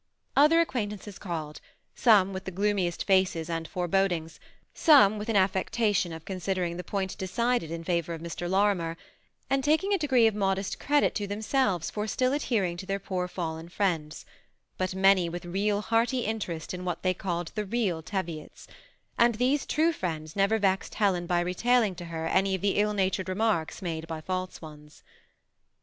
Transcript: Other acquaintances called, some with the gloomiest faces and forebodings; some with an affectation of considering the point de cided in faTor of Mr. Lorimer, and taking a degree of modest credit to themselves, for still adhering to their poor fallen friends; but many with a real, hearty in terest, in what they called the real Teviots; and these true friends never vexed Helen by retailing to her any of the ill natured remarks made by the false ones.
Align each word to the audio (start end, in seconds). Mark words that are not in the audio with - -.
Other 0.35 0.61
acquaintances 0.61 1.19
called, 1.19 1.61
some 1.93 2.33
with 2.33 2.45
the 2.45 2.49
gloomiest 2.49 3.03
faces 3.05 3.51
and 3.51 3.67
forebodings; 3.67 4.39
some 4.73 5.19
with 5.19 5.29
an 5.29 5.35
affectation 5.35 6.11
of 6.11 6.25
considering 6.25 6.77
the 6.77 6.83
point 6.83 7.15
de 7.19 7.27
cided 7.27 7.69
in 7.69 7.83
faTor 7.83 8.15
of 8.15 8.21
Mr. 8.21 8.49
Lorimer, 8.49 8.97
and 9.47 9.63
taking 9.63 9.93
a 9.93 9.99
degree 9.99 10.25
of 10.25 10.33
modest 10.33 10.79
credit 10.79 11.13
to 11.13 11.27
themselves, 11.27 11.91
for 11.91 12.07
still 12.07 12.33
adhering 12.33 12.77
to 12.77 12.87
their 12.87 12.97
poor 12.97 13.27
fallen 13.27 13.69
friends; 13.69 14.25
but 14.75 14.95
many 14.95 15.29
with 15.29 15.45
a 15.45 15.49
real, 15.49 15.81
hearty 15.81 16.25
in 16.25 16.39
terest, 16.39 16.73
in 16.73 16.83
what 16.83 17.03
they 17.03 17.13
called 17.13 17.51
the 17.53 17.63
real 17.63 18.01
Teviots; 18.01 18.65
and 19.19 19.35
these 19.35 19.67
true 19.67 19.93
friends 19.93 20.35
never 20.35 20.57
vexed 20.57 20.95
Helen 20.95 21.27
by 21.27 21.41
retailing 21.41 21.93
to 21.97 22.05
her 22.05 22.25
any 22.25 22.55
of 22.55 22.61
the 22.61 22.77
ill 22.77 22.95
natured 22.95 23.29
remarks 23.29 23.83
made 23.83 24.07
by 24.07 24.19
the 24.21 24.25
false 24.25 24.63
ones. 24.63 25.03